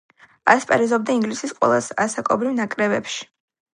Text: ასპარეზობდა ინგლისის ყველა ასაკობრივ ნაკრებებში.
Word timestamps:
ასპარეზობდა 0.53 1.17
ინგლისის 1.17 1.53
ყველა 1.59 1.77
ასაკობრივ 2.07 2.57
ნაკრებებში. 2.63 3.29